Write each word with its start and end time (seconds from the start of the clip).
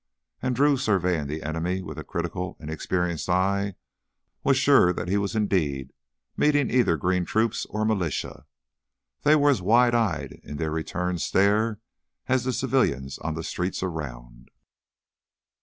And 0.41 0.55
Drew, 0.55 0.77
surveying 0.77 1.27
the 1.27 1.43
enemy 1.43 1.83
with 1.83 1.99
a 1.99 2.03
critical 2.03 2.57
and 2.59 2.71
experienced 2.71 3.29
eye, 3.29 3.75
was 4.43 4.57
sure 4.57 4.91
that 4.91 5.07
he 5.07 5.15
was 5.15 5.35
indeed 5.35 5.93
meeting 6.35 6.71
either 6.71 6.97
green 6.97 7.23
troops 7.23 7.67
or 7.67 7.85
militia. 7.85 8.47
They 9.21 9.35
were 9.35 9.51
as 9.51 9.61
wide 9.61 9.93
eyed 9.93 10.39
in 10.43 10.57
their 10.57 10.71
return 10.71 11.19
stare 11.19 11.77
as 12.27 12.45
the 12.45 12.51
civilians 12.51 13.19
on 13.19 13.35
the 13.35 13.43
streets 13.43 13.83
around. 13.83 14.49